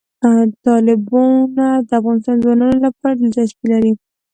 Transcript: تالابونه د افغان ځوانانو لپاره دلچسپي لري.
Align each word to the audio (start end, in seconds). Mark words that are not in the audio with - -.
تالابونه 0.63 1.65
د 1.87 1.89
افغان 1.99 2.17
ځوانانو 2.43 2.77
لپاره 2.85 3.13
دلچسپي 3.15 3.65
لري. 3.73 3.91